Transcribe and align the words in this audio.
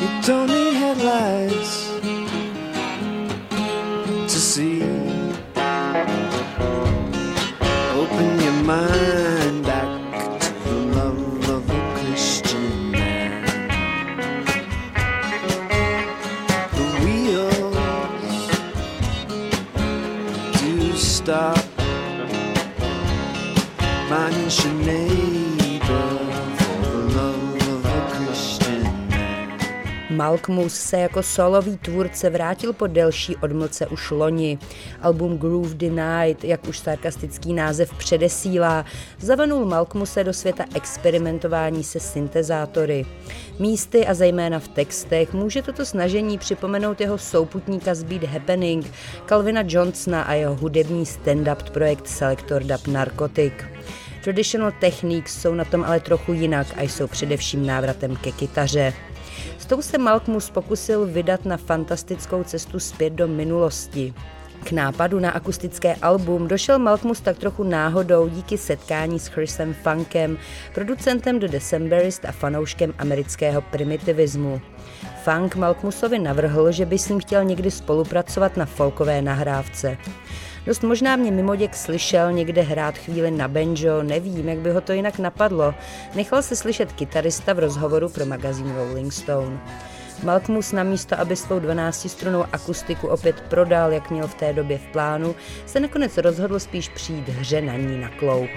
You 0.00 0.08
don't 0.22 0.46
need 0.46 0.74
headlights 0.74 1.88
to 4.32 4.38
see. 4.38 4.82
Open 8.00 8.40
your 8.40 8.58
mind 8.62 9.64
back 9.64 9.88
to 10.40 10.52
the 10.64 10.74
love 10.96 11.48
of 11.48 11.70
a 11.70 11.80
Christian 11.98 12.92
man. 12.92 13.42
The 16.76 16.86
wheels 17.02 17.76
do 20.60 20.96
stop. 20.96 21.64
Minus 24.08 24.64
your 24.64 24.74
neighbor 24.74 25.47
Malkmus 30.10 30.74
se 30.74 30.98
jako 30.98 31.22
solový 31.22 31.76
tvůrce 31.76 32.30
vrátil 32.30 32.72
po 32.72 32.86
delší 32.86 33.36
odmlce 33.36 33.86
už 33.86 34.10
loni. 34.10 34.58
Album 35.02 35.38
Groove 35.38 35.74
Denied, 35.74 36.44
jak 36.44 36.68
už 36.68 36.78
sarkastický 36.78 37.52
název 37.52 37.94
předesílá, 37.94 38.84
zavanul 39.18 39.64
Malkmuse 39.64 40.24
do 40.24 40.32
světa 40.32 40.64
experimentování 40.74 41.84
se 41.84 42.00
syntezátory. 42.00 43.06
Místy 43.58 44.06
a 44.06 44.14
zejména 44.14 44.58
v 44.58 44.68
textech 44.68 45.32
může 45.32 45.62
toto 45.62 45.84
snažení 45.84 46.38
připomenout 46.38 47.00
jeho 47.00 47.18
souputníka 47.18 47.94
z 47.94 48.02
Beat 48.02 48.24
Happening, 48.24 48.92
Calvina 49.26 49.62
Johnsona 49.66 50.22
a 50.22 50.34
jeho 50.34 50.54
hudební 50.54 51.04
stand-up 51.06 51.70
projekt 51.70 52.08
Selector 52.08 52.62
Dub 52.62 52.86
Narcotic. 52.86 53.52
Traditional 54.24 54.72
Techniques 54.80 55.40
jsou 55.40 55.54
na 55.54 55.64
tom 55.64 55.84
ale 55.84 56.00
trochu 56.00 56.32
jinak 56.32 56.66
a 56.76 56.82
jsou 56.82 57.06
především 57.06 57.66
návratem 57.66 58.16
ke 58.16 58.32
kytaře. 58.32 58.92
S 59.58 59.66
tou 59.66 59.82
se 59.82 59.98
Malkmus 59.98 60.50
pokusil 60.50 61.06
vydat 61.06 61.44
na 61.44 61.56
fantastickou 61.56 62.44
cestu 62.44 62.80
zpět 62.80 63.12
do 63.12 63.28
minulosti. 63.28 64.14
K 64.64 64.72
nápadu 64.72 65.18
na 65.20 65.30
akustické 65.30 65.94
album 65.94 66.48
došel 66.48 66.78
Malkmus 66.78 67.20
tak 67.20 67.38
trochu 67.38 67.62
náhodou 67.62 68.28
díky 68.28 68.58
setkání 68.58 69.18
s 69.18 69.26
Chrisem 69.26 69.74
Funkem, 69.74 70.38
producentem 70.74 71.38
do 71.38 71.48
Decemberist 71.48 72.24
a 72.24 72.32
fanouškem 72.32 72.94
amerického 72.98 73.62
primitivismu. 73.62 74.60
Funk 75.24 75.56
Malkmusovi 75.56 76.18
navrhl, 76.18 76.72
že 76.72 76.86
by 76.86 76.98
s 76.98 77.08
ním 77.08 77.20
chtěl 77.20 77.44
někdy 77.44 77.70
spolupracovat 77.70 78.56
na 78.56 78.66
folkové 78.66 79.22
nahrávce. 79.22 79.96
Dost 80.66 80.82
možná 80.82 81.16
mě 81.16 81.30
mimoděk 81.30 81.76
slyšel 81.76 82.32
někde 82.32 82.62
hrát 82.62 82.98
chvíli 82.98 83.30
na 83.30 83.48
banjo, 83.48 84.02
nevím, 84.02 84.48
jak 84.48 84.58
by 84.58 84.70
ho 84.70 84.80
to 84.80 84.92
jinak 84.92 85.18
napadlo. 85.18 85.74
Nechal 86.14 86.42
se 86.42 86.56
slyšet 86.56 86.92
kytarista 86.92 87.52
v 87.52 87.58
rozhovoru 87.58 88.08
pro 88.08 88.26
magazín 88.26 88.74
Rolling 88.76 89.12
Stone. 89.12 89.58
Malkmus 90.22 90.72
namísto, 90.72 91.20
aby 91.20 91.36
svou 91.36 91.60
12-strunou 91.60 92.46
akustiku 92.52 93.08
opět 93.08 93.40
prodal, 93.40 93.92
jak 93.92 94.10
měl 94.10 94.26
v 94.26 94.34
té 94.34 94.52
době 94.52 94.78
v 94.78 94.86
plánu, 94.92 95.34
se 95.66 95.80
nakonec 95.80 96.18
rozhodl 96.18 96.58
spíš 96.58 96.88
přijít 96.88 97.28
hře 97.28 97.60
na 97.60 97.76
ní 97.76 98.00
na 98.00 98.08
kloup. 98.08 98.50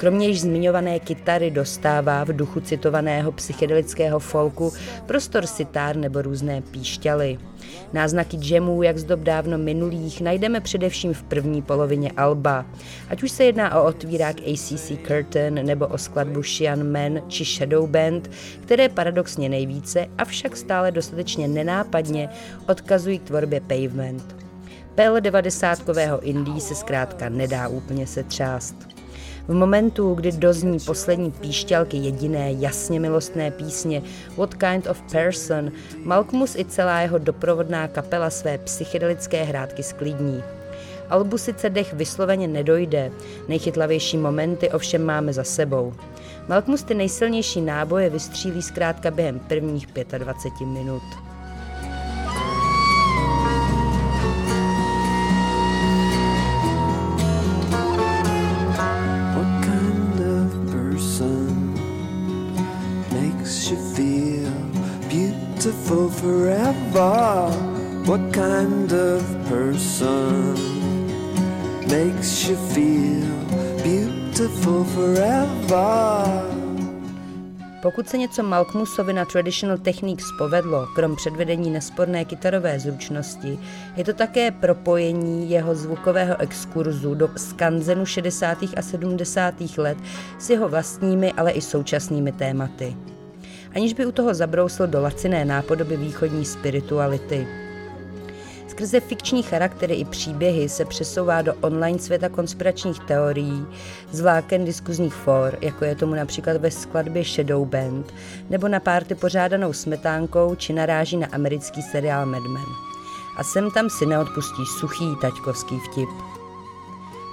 Kromě 0.00 0.28
již 0.28 0.40
zmiňované 0.40 0.98
kytary 0.98 1.50
dostává 1.50 2.24
v 2.24 2.36
duchu 2.36 2.60
citovaného 2.60 3.32
psychedelického 3.32 4.18
folku 4.18 4.72
prostor 5.06 5.46
sitár 5.46 5.96
nebo 5.96 6.22
různé 6.22 6.62
píšťaly. 6.62 7.38
Náznaky 7.92 8.38
jamů, 8.42 8.82
jak 8.82 8.98
z 8.98 9.04
dob 9.04 9.20
dávno 9.20 9.58
minulých, 9.58 10.20
najdeme 10.20 10.60
především 10.60 11.14
v 11.14 11.22
první 11.22 11.62
polovině 11.62 12.12
alba. 12.16 12.66
Ať 13.08 13.22
už 13.22 13.30
se 13.30 13.44
jedná 13.44 13.80
o 13.80 13.84
otvírák 13.84 14.36
ACC 14.40 14.92
Curtain 15.06 15.54
nebo 15.66 15.86
o 15.86 15.98
skladbu 15.98 16.42
Shian 16.42 16.92
Man 16.92 17.22
či 17.28 17.44
Shadow 17.44 17.86
Band, 17.86 18.30
které 18.62 18.88
paradoxně 18.88 19.48
nejvíce, 19.48 20.06
avšak 20.18 20.56
stále 20.56 20.90
dostatečně 20.90 21.48
nenápadně 21.48 22.28
odkazují 22.68 23.18
k 23.18 23.22
tvorbě 23.22 23.60
Pavement. 23.60 24.36
Pel 24.94 25.16
90kového 25.16 26.18
indie 26.22 26.60
se 26.60 26.74
zkrátka 26.74 27.28
nedá 27.28 27.68
úplně 27.68 28.06
setřást. 28.06 28.89
V 29.50 29.54
momentu, 29.54 30.14
kdy 30.14 30.32
dozní 30.32 30.78
poslední 30.80 31.30
píšťalky 31.30 31.96
jediné 31.96 32.52
jasně 32.52 33.00
milostné 33.00 33.50
písně 33.50 34.02
What 34.36 34.54
Kind 34.54 34.86
of 34.86 35.02
Person, 35.12 35.72
Malkmus 36.04 36.56
i 36.56 36.64
celá 36.64 37.00
jeho 37.00 37.18
doprovodná 37.18 37.88
kapela 37.88 38.30
své 38.30 38.58
psychedelické 38.58 39.42
hrádky 39.44 39.82
sklidní. 39.82 40.42
Albu 41.08 41.38
sice 41.38 41.70
dech 41.70 41.92
vysloveně 41.92 42.48
nedojde, 42.48 43.12
nejchytlavější 43.48 44.16
momenty 44.16 44.70
ovšem 44.70 45.04
máme 45.04 45.32
za 45.32 45.44
sebou. 45.44 45.94
Malkmus 46.48 46.82
ty 46.82 46.94
nejsilnější 46.94 47.60
náboje 47.60 48.10
vystřílí 48.10 48.62
zkrátka 48.62 49.10
během 49.10 49.38
prvních 49.38 49.86
25 50.18 50.66
minut. 50.66 51.29
Beautiful 65.90 66.08
forever? 66.08 67.50
What 68.06 68.32
kind 68.32 68.92
of 68.92 69.22
person 69.48 70.54
makes 71.88 72.48
you 72.48 72.56
feel 72.56 73.26
beautiful 73.82 74.84
forever? 74.84 76.60
Pokud 77.82 78.08
se 78.08 78.18
něco 78.18 78.42
Malkmusovi 78.42 79.12
na 79.12 79.24
Traditional 79.24 79.78
Techniques 79.78 80.26
povedlo, 80.38 80.86
krom 80.94 81.16
předvedení 81.16 81.70
nesporné 81.70 82.24
kytarové 82.24 82.80
zručnosti, 82.80 83.58
je 83.96 84.04
to 84.04 84.12
také 84.12 84.50
propojení 84.50 85.50
jeho 85.50 85.74
zvukového 85.74 86.40
exkurzu 86.40 87.14
do 87.14 87.28
skanzenu 87.36 88.06
60. 88.06 88.58
a 88.76 88.82
70. 88.82 89.54
let 89.78 89.98
s 90.38 90.50
jeho 90.50 90.68
vlastními, 90.68 91.32
ale 91.32 91.50
i 91.50 91.60
současnými 91.60 92.32
tématy. 92.32 92.96
Aniž 93.74 93.92
by 93.92 94.06
u 94.06 94.12
toho 94.12 94.34
zabrousil 94.34 94.86
do 94.86 95.00
laciné 95.00 95.44
nápodoby 95.44 95.96
východní 95.96 96.44
spirituality. 96.44 97.46
Skrze 98.68 99.00
fikční 99.00 99.42
charaktery 99.42 99.94
i 99.94 100.04
příběhy 100.04 100.68
se 100.68 100.84
přesouvá 100.84 101.42
do 101.42 101.54
online 101.54 101.98
světa 101.98 102.28
konspiračních 102.28 103.00
teorií, 103.00 103.66
zvláken 104.10 104.64
diskuzních 104.64 105.14
for, 105.14 105.58
jako 105.60 105.84
je 105.84 105.94
tomu 105.94 106.14
například 106.14 106.56
ve 106.56 106.70
skladbě 106.70 107.24
Shadow 107.24 107.66
Band, 107.66 108.14
nebo 108.50 108.68
na 108.68 108.80
párty 108.80 109.14
pořádanou 109.14 109.72
smetánkou, 109.72 110.54
či 110.54 110.72
naráží 110.72 111.16
na 111.16 111.26
americký 111.32 111.82
seriál 111.82 112.26
Mad 112.26 112.42
Men. 112.42 112.66
A 113.36 113.44
sem 113.44 113.70
tam 113.70 113.90
si 113.90 114.06
neodpustí 114.06 114.62
suchý 114.80 115.04
taťkovský 115.20 115.78
vtip. 115.78 116.08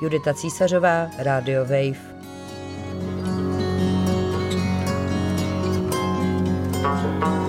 Judita 0.02 0.34
Císařová, 0.34 1.08
Radio 1.18 1.62
Wave. 1.62 2.16
Thank 6.88 7.42
you. 7.42 7.47